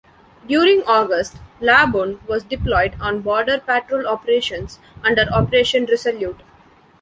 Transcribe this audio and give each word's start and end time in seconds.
During 0.47 0.81
August, 0.87 1.35
"Labuan" 1.59 2.17
was 2.27 2.43
deployed 2.43 2.95
on 2.99 3.21
border 3.21 3.59
patrol 3.59 4.07
operations 4.07 4.79
under 5.03 5.31
Operation 5.31 5.85
Resolute. 5.85 6.41